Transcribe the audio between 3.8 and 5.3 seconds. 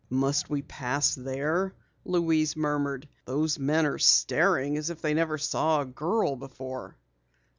are staring as if they